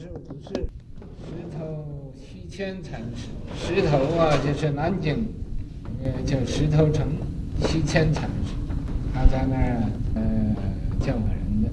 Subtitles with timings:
[0.00, 0.54] 十五世，
[1.26, 3.26] 石头西迁禅师。
[3.56, 5.26] 石头啊，就是南京，
[6.04, 7.08] 呃，叫石头城
[7.62, 8.54] 西迁禅师，
[9.12, 9.82] 他在那儿
[10.14, 10.22] 呃
[11.00, 11.68] 教化人的。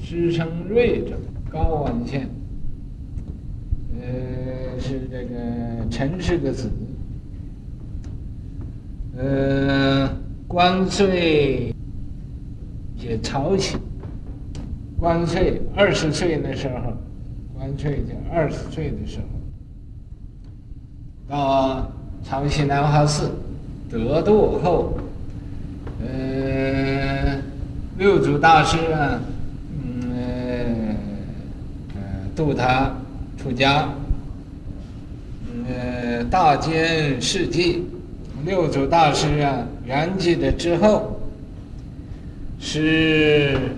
[0.00, 1.16] 师生瑞者，
[1.50, 2.30] 高安县，
[4.00, 5.34] 呃，是这个
[5.90, 6.70] 陈氏的子。
[9.18, 10.08] 呃，
[10.46, 11.74] 官岁
[12.96, 13.76] 也曹起。
[15.00, 16.92] 官岁二十岁的时候，
[17.60, 19.24] 干脆就二十岁的时候，
[21.28, 21.92] 到
[22.24, 23.30] 长兴南华寺
[23.90, 24.98] 得度后，
[26.02, 27.38] 呃，
[27.98, 29.20] 六祖大师啊，
[29.74, 30.96] 嗯
[31.94, 32.00] 呃，
[32.34, 32.96] 度他
[33.36, 33.90] 出家，
[35.68, 37.84] 呃，大千世纪，
[38.46, 41.20] 六祖大师啊圆寂了之后，
[42.58, 43.76] 是。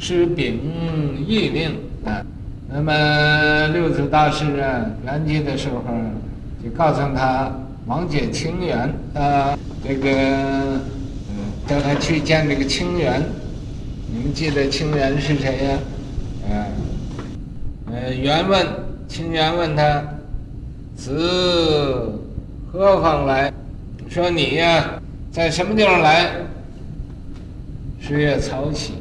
[0.00, 0.60] 是秉
[1.26, 1.72] 义令，
[2.70, 5.82] 那么六祖大师啊圆寂的时候，
[6.62, 7.50] 就告诉他
[7.86, 10.10] 王解清源啊，这个
[11.30, 13.22] 嗯，叫他去见这个清源。
[14.12, 15.78] 你们记得清源是谁呀？
[16.50, 16.52] 啊，
[17.90, 18.66] 呃，源问
[19.08, 20.04] 清源问他，
[20.94, 22.20] 自
[22.70, 23.50] 何方来？
[24.10, 25.00] 说你呀，
[25.32, 26.26] 在什么地方来？
[27.98, 28.92] 是月曹溪。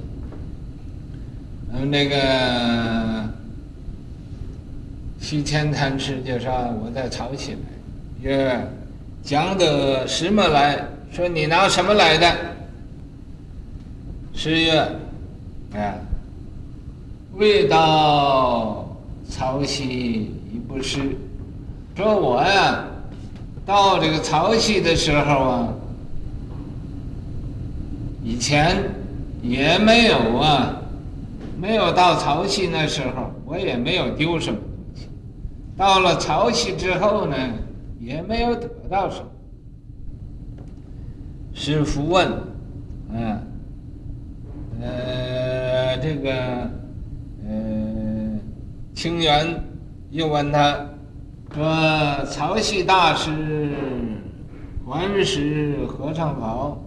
[1.72, 3.17] 我们那个
[5.30, 6.50] 西迁禅师就说
[6.82, 7.60] ：“我在曹溪来。”
[8.24, 8.68] 曰
[9.22, 10.82] ：“讲得什么来？
[11.12, 12.34] 说你拿什么来的？”
[14.34, 14.72] 十月
[15.76, 15.96] ：“啊，
[17.34, 18.88] 未到
[19.30, 20.98] 曹溪已不识。
[21.98, 22.86] 说我呀，
[23.66, 25.74] 到这个曹溪的时候啊，
[28.24, 28.78] 以前
[29.42, 30.74] 也没有啊。”
[31.60, 34.58] 没有到曹溪那时候，我也没有丢什么。
[35.78, 37.38] 到了曹溪之后呢，
[38.00, 39.28] 也没有得到什么。
[41.54, 42.32] 师父问，
[43.12, 43.40] 嗯，
[44.82, 46.32] 呃，这个，
[47.48, 48.40] 呃，
[48.96, 49.64] 清源
[50.10, 50.84] 又问他，
[51.54, 53.76] 说曹溪大师
[54.86, 56.84] 还食和尚袍。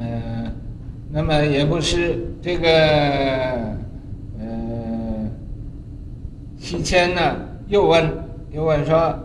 [0.00, 0.52] 呃，
[1.10, 2.68] 那么也不是这个，
[4.38, 5.26] 呃，
[6.58, 7.34] 西迁呢，
[7.68, 8.12] 又问
[8.52, 9.18] 又问说，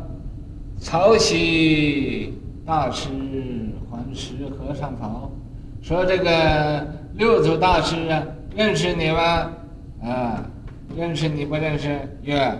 [0.79, 2.33] 曹溪
[2.65, 3.09] 大师
[3.91, 5.29] 还食和尚袍，
[5.81, 8.23] 说这个六祖大师啊，
[8.55, 9.51] 认识你吗？
[10.01, 10.45] 啊，
[10.95, 11.99] 认识你不认识？
[12.23, 12.59] 曰，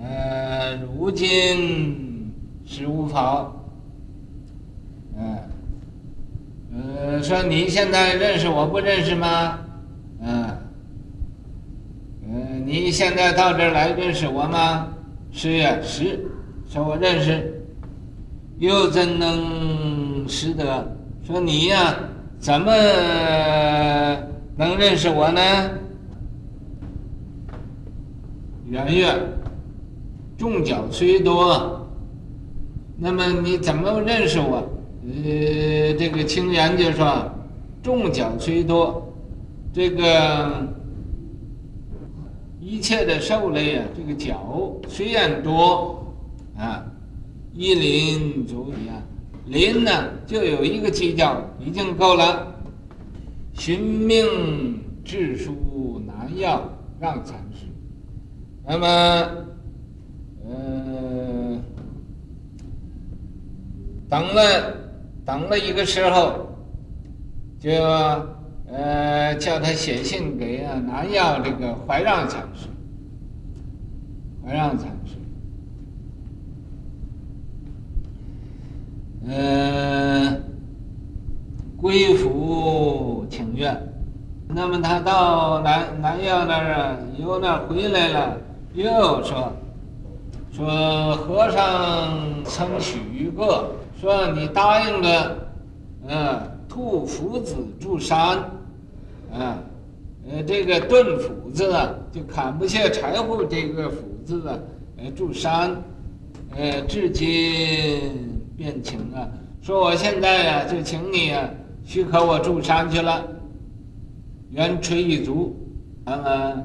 [0.00, 2.32] 呃，如今
[2.64, 3.52] 是无袍，
[5.16, 5.38] 嗯、啊。
[6.74, 9.58] 呃，说你现在认识我不认识吗？
[10.20, 10.44] 嗯，
[12.28, 14.88] 呃，你现在到这儿来认识我吗？
[15.32, 16.24] 是呀，是，
[16.68, 17.62] 说我认识，
[18.58, 20.96] 又怎能识得？
[21.26, 21.94] 说你呀，
[22.38, 22.72] 怎么
[24.56, 25.40] 能认识我呢？
[28.68, 29.14] 圆月，
[30.36, 31.88] 众角虽多，
[32.98, 34.68] 那么你怎么认识我？
[35.10, 37.30] 呃，这个清源就说，
[37.82, 39.10] 众角虽多，
[39.72, 40.68] 这个
[42.60, 46.14] 一切的兽类啊，这个角虽然多
[46.58, 46.84] 啊，
[47.54, 49.02] 一鳞足矣啊，
[49.46, 49.90] 鳞呢
[50.26, 52.54] 就有一个犄角已经够了。
[53.54, 56.62] 寻命致书难要
[57.00, 57.66] 让禅师，
[58.64, 58.86] 那么，
[60.44, 61.58] 呃，
[64.08, 64.87] 等了。
[65.28, 66.48] 等了一个时候，
[67.60, 67.70] 就
[68.72, 72.66] 呃叫他写信给南药这个怀让禅师，
[74.42, 75.16] 怀让禅师，
[79.28, 80.34] 呃
[81.76, 83.78] 归府请愿。
[84.48, 88.38] 那么他到南南药那儿啊，由那儿回来了，
[88.72, 89.52] 又说
[90.50, 93.72] 说和尚曾许过。
[94.00, 95.36] 说你答应了，
[96.06, 98.38] 嗯，兔斧子住山，
[99.32, 99.56] 嗯，
[100.30, 104.56] 呃，这个钝斧子啊，就砍不下柴火这个斧子啊，
[104.98, 105.76] 呃，住山，
[106.56, 107.26] 呃，至今
[108.56, 109.28] 便请啊，
[109.60, 111.50] 说我现在、啊，就请你啊，
[111.84, 113.26] 许可我住山去了，
[114.52, 115.56] 元垂一足，
[116.04, 116.64] 那么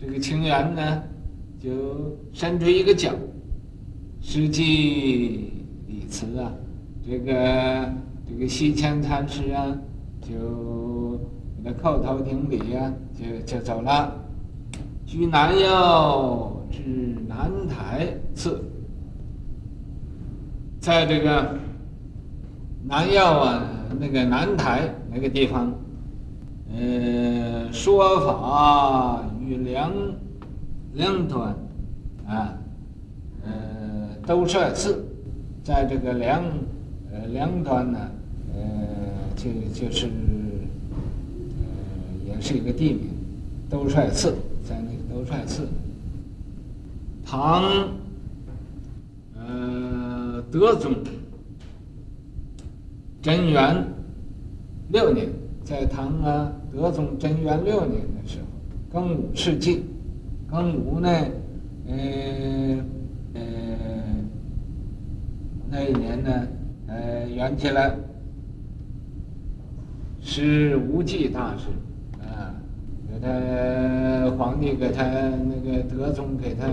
[0.00, 1.02] 这个清源呢，
[1.62, 1.70] 就
[2.32, 3.12] 伸出一个脚，
[4.22, 5.50] 实际。
[6.08, 6.52] 此啊，
[7.06, 7.92] 这个
[8.28, 9.76] 这个西迁禅师啊，
[10.20, 11.18] 就
[11.62, 14.12] 给他叩头顶礼呀，就就走了。
[15.06, 16.80] 居南要至
[17.28, 18.60] 南台次，
[20.80, 21.56] 在这个
[22.82, 23.62] 南要啊，
[24.00, 25.72] 那个南台那个地方，
[26.76, 29.92] 呃，说法与粮
[30.94, 31.54] 粮团
[32.26, 32.58] 啊，
[33.44, 33.52] 呃，
[34.26, 35.06] 都率次，
[35.64, 36.44] 在这个粮
[37.10, 37.98] 呃粮团呢，
[38.54, 38.60] 呃，
[39.34, 40.12] 就就是呃，
[42.28, 43.08] 也是一个地名，
[43.68, 44.36] 都率次。
[44.66, 45.68] 在那个兜率次，
[47.22, 47.62] 唐，
[49.36, 50.94] 呃，德宗
[53.20, 53.86] 贞元
[54.88, 55.28] 六年，
[55.62, 58.46] 在唐啊，德宗贞元六年的时候，
[58.98, 59.84] 庚午世纪，
[60.50, 61.10] 庚午呢，
[61.86, 62.78] 呃，
[65.76, 66.46] 那一年呢，
[66.86, 67.96] 呃，元起来，
[70.20, 71.64] 是无忌大师。
[72.22, 72.54] 啊，
[73.10, 76.68] 给他皇帝给他那个德宗给他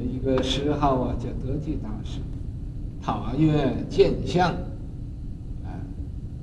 [0.00, 2.20] 一个谥号啊，叫德济大师。
[3.02, 4.52] 塔曰建相，
[5.64, 5.74] 啊，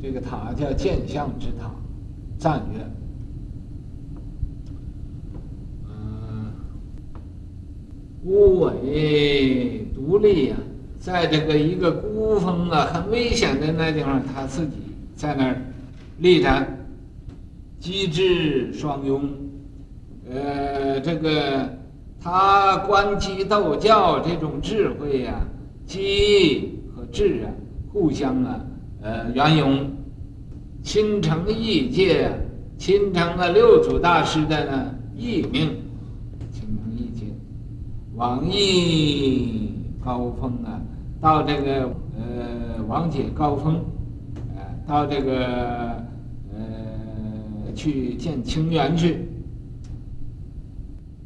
[0.02, 1.72] 这个塔叫建相之塔，
[2.38, 2.86] 赞曰，
[5.88, 6.52] 嗯，
[8.26, 10.58] 孤危独立呀，
[11.06, 14.74] 在这个一个孤峰啊，很危险的那地方，他自己
[15.16, 15.62] 在那儿
[16.18, 16.68] 立着。
[17.80, 19.30] 机智双拥，
[20.28, 21.70] 呃，这个
[22.20, 25.46] 他观机斗教这种智慧呀、啊，
[25.86, 27.54] 机和智啊，
[27.94, 28.60] 互相啊，
[29.04, 29.88] 呃，圆融，
[30.82, 32.32] 亲承异界，
[32.80, 35.70] 亲承了六祖大师的呢异命，
[36.52, 37.26] 亲承译介，
[38.16, 39.70] 往诣
[40.04, 40.82] 高峰啊，
[41.26, 43.84] 到这个呃往诣高峰，
[44.56, 45.34] 呃，到这个
[46.54, 47.74] 呃。
[47.74, 49.28] 去见清源去，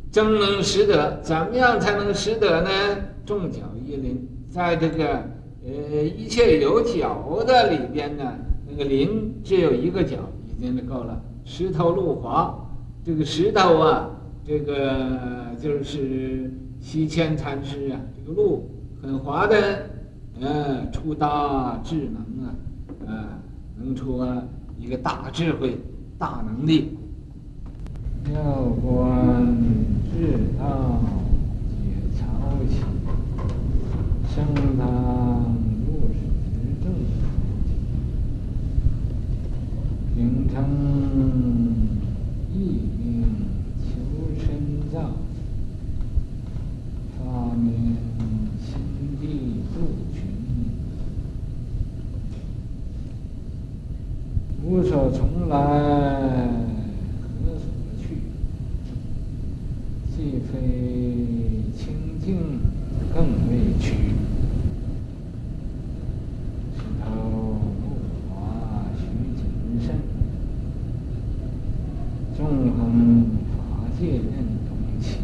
[0.09, 2.69] 争能识得，怎么样才能识得呢？
[3.23, 5.21] 众脚一林，在这个
[5.63, 8.23] 呃一切有脚的里边呢，
[8.67, 10.17] 那个林只有一个脚，
[10.47, 11.21] 已经就够了。
[11.43, 12.57] 石头路滑，
[13.05, 14.09] 这个石头啊，
[14.43, 18.67] 这个就是西迁禅师啊，这个路
[19.01, 19.89] 很滑的，
[20.41, 22.55] 呃，出大智能啊，
[23.07, 23.25] 呃，
[23.77, 24.43] 能出啊
[24.77, 25.77] 一个大智慧。
[26.17, 26.97] 大能力，
[28.33, 28.41] 要
[28.81, 29.55] 观
[30.11, 30.99] 至道
[31.69, 31.77] 解
[32.19, 32.25] 曹
[32.67, 32.75] 起，
[34.35, 34.43] 升
[34.77, 35.55] 堂
[35.87, 36.19] 入室
[36.83, 37.23] 正菩
[37.63, 37.71] 提，
[40.13, 40.19] 秉
[40.49, 40.55] 承
[42.53, 42.57] 义
[42.99, 43.23] 命
[43.79, 43.87] 求
[44.37, 44.45] 深
[44.91, 44.97] 造，
[47.17, 47.95] 发明
[48.59, 48.67] 心
[49.21, 49.23] 地
[49.73, 49.77] 度
[50.13, 50.17] 群，
[54.65, 55.57] 无所从来。
[72.39, 74.23] 纵横法界任
[74.65, 74.71] 东
[75.01, 75.17] 西，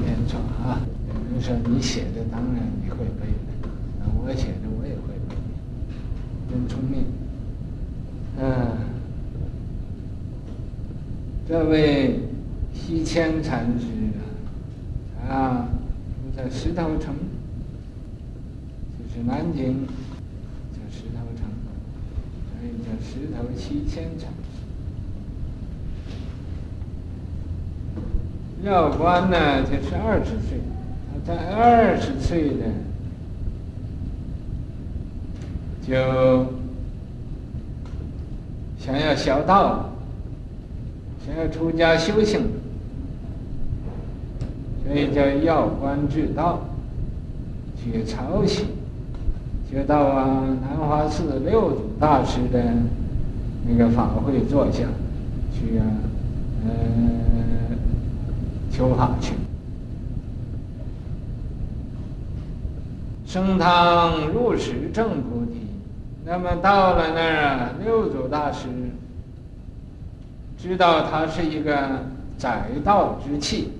[0.00, 0.80] 念唱啊！
[1.08, 5.34] 有人说你写的当然你会背了，我写的我也会背，
[6.48, 7.04] 真聪明。
[8.38, 8.78] 嗯，
[11.48, 12.20] 这位
[12.72, 13.86] 七千禅师
[15.28, 15.68] 啊，啊，
[16.36, 17.12] 在石头城，
[18.96, 19.84] 就是南京
[20.72, 21.50] 叫石头城，
[22.46, 24.36] 所以叫石头七千禅师。
[28.62, 30.58] 要官呢，就是二十岁，
[31.12, 32.64] 他在二十岁呢，
[35.86, 36.46] 就
[38.78, 39.88] 想要学道。
[41.24, 42.40] 想要出家修行，
[44.84, 46.58] 所以叫要官至道，
[47.76, 48.64] 解曹起，
[49.72, 52.60] 就到啊南华寺六祖大师的
[53.64, 54.80] 那个法会坐下，
[55.54, 55.86] 去啊，
[56.66, 56.72] 呃，
[58.72, 59.34] 求法去。
[63.26, 65.60] 升堂入室正菩提，
[66.24, 68.68] 那么到了那儿，六祖大师。
[70.58, 72.04] 知道他是一个
[72.38, 73.72] 载道之器，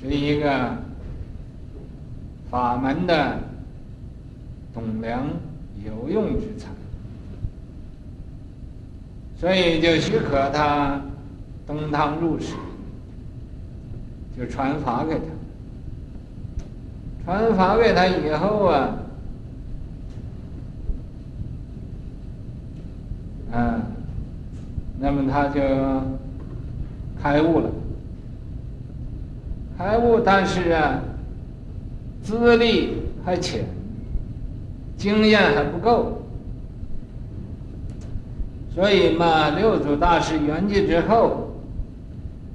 [0.00, 0.76] 是一个
[2.50, 3.38] 法门的
[4.74, 5.28] 栋梁
[5.84, 6.70] 有用之才，
[9.38, 11.00] 所以就许可他
[11.64, 12.54] 登堂入室，
[14.38, 15.24] 就传法给他。
[17.24, 18.96] 传法给他以后啊，
[23.52, 23.82] 啊，
[24.98, 25.60] 那么他就
[27.22, 27.70] 开悟了。
[29.78, 31.00] 开悟，但是啊，
[32.22, 33.64] 资历还浅，
[34.96, 36.22] 经验还不够，
[38.74, 41.45] 所以嘛，六祖大师圆寂之后，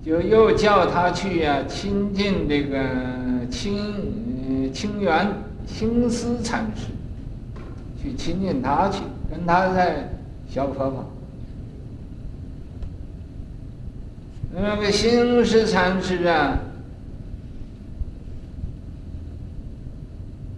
[0.04, 2.80] 就又叫他去呀、啊，亲近这个
[3.50, 5.28] 清清源
[5.68, 6.88] 清思禅师，
[8.02, 10.10] 去亲近他去，跟他在
[10.50, 11.06] 学佛法。
[14.54, 16.58] 那个兴思禅师啊。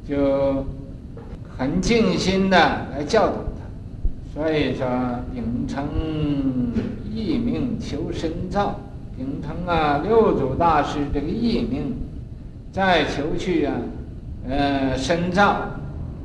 [0.06, 0.66] 就
[1.58, 2.58] 很尽心的
[2.92, 3.64] 来教导他，
[4.34, 4.86] 所以说
[5.34, 5.88] 秉承
[7.10, 8.78] 一命求深造，
[9.18, 11.96] 秉承啊六祖大师这个意命，
[12.72, 13.74] 再求去啊，
[14.50, 15.58] 呃深造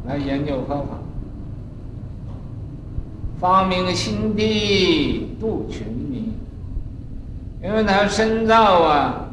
[0.06, 0.98] 来研究佛法，
[3.38, 6.32] 发明心地度群迷，
[7.62, 9.26] 因为他深造啊，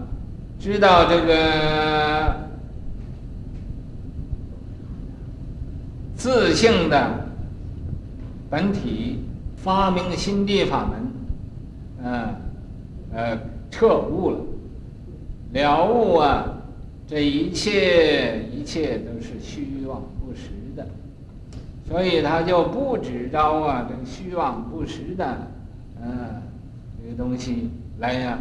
[0.60, 2.46] 知道这个。
[6.18, 7.28] 自性的
[8.50, 9.20] 本体
[9.58, 11.12] 发明心地法门，
[12.04, 12.36] 嗯，
[13.16, 13.40] 呃
[13.72, 14.38] 彻悟了，
[15.54, 16.46] 了悟啊，
[17.08, 20.86] 这一切一切都是虚妄不实的，
[21.88, 25.38] 所以他就不只招啊这个虚妄不实的，
[26.02, 26.42] 嗯，
[27.02, 27.70] 这个东西
[28.00, 28.38] 来呀，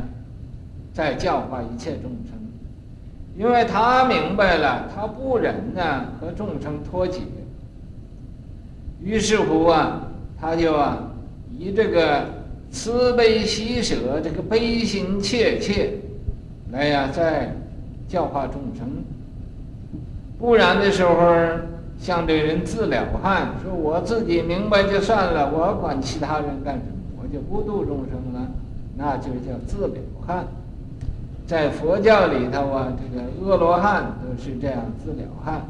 [0.93, 2.33] 再教化一切众生，
[3.37, 7.21] 因为他明白了，他不忍呢和众生脱节。
[9.01, 10.01] 于是乎啊，
[10.41, 10.99] 他就啊，
[11.59, 12.27] 以这个
[12.75, 15.93] 慈悲喜舍这个悲心切切
[16.73, 17.55] 来呀，在
[18.09, 18.85] 教化众生。
[20.41, 21.15] 不然的时候，
[22.01, 27.23] 像这人自了汉，说我自己明白就算了，我管其他人干什么？
[27.23, 28.49] 我就不度众生了，
[28.97, 29.95] 那就叫自了
[30.27, 30.45] 汉。
[31.47, 35.63] 在佛教里头啊，这个阿罗汉都是这样自了汉，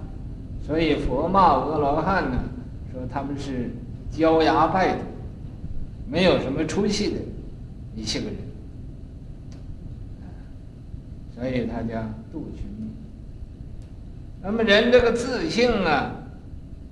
[0.66, 2.38] 所以佛骂阿罗汉呢。
[2.90, 3.70] 说他们是
[4.10, 5.00] 焦牙败土，
[6.10, 7.16] 没有什么出息的
[7.96, 8.36] 一些个人，
[11.34, 12.00] 所以他叫
[12.32, 12.64] 杜群。
[14.42, 16.12] 那么人这个自性啊，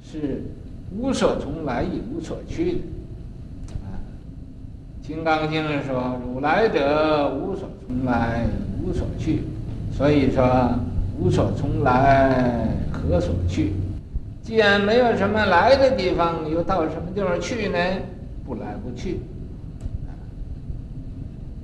[0.02, 0.42] 是
[0.96, 2.78] 无所从来，亦无所去的。
[3.84, 3.92] 啊，
[5.06, 8.46] 《金刚经》说：“汝来者，无所从来，
[8.82, 9.42] 无所去。”
[9.94, 10.74] 所以说，
[11.18, 13.74] 无所从来，何所去？
[14.42, 17.78] 既然没有什么来的地方，又到什么地方去呢？
[18.44, 19.20] 不来不去。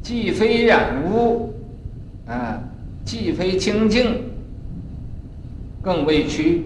[0.03, 1.53] 既非染污，
[2.27, 2.61] 啊，
[3.05, 4.23] 既非清净，
[5.83, 6.65] 更未曲，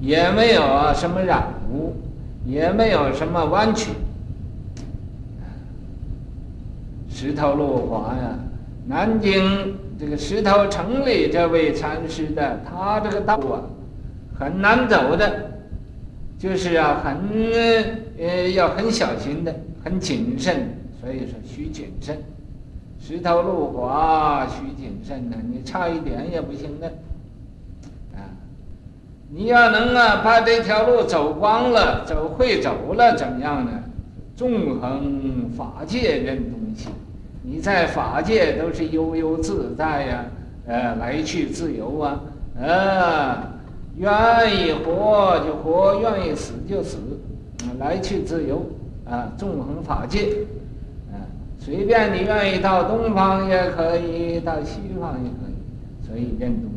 [0.00, 0.62] 也没有
[0.94, 1.94] 什么染污，
[2.44, 3.92] 也没有什么弯曲。
[7.08, 8.38] 石头路滑呀，
[8.86, 13.62] 南京这个石头城里这位禅师的，他这个道啊。
[14.38, 15.50] 很难走的，
[16.38, 17.16] 就是啊，很
[18.18, 20.68] 呃要很小心的，很谨慎，
[21.00, 22.18] 所以说需谨慎。
[23.00, 26.86] 石头路滑，需谨慎的，你差一点也不行的。
[28.14, 28.28] 啊，
[29.30, 33.82] 你要能啊把这条路走光了，走会走了，怎么样呢？
[34.36, 36.88] 纵横法界任东西，
[37.42, 40.24] 你在法界都是悠悠自在呀，
[40.66, 42.20] 呃，来去自由啊，
[42.60, 43.55] 呃。
[43.96, 44.10] 愿
[44.54, 46.98] 意活就活，愿意死就死，
[47.78, 48.62] 来去自由，
[49.04, 50.28] 啊，纵横法界，
[51.10, 51.16] 啊，
[51.58, 56.75] 随便你愿意到东方也可以，到西方也可以，随意变动。